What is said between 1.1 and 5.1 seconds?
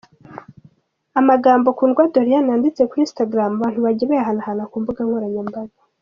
Amagambo Kundwa Doriane yanditse kuri Instagram abantu bagiye bayahanahana ku mbuga